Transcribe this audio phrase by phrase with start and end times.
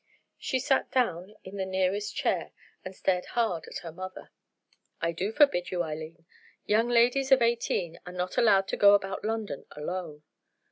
[0.39, 2.53] She sat down on the nearest chair
[2.83, 4.31] and stared hard at her mother.
[4.99, 6.25] "I do forbid you, Eileen.
[6.65, 10.23] Young ladies of eighteen are not allowed to go about London alone."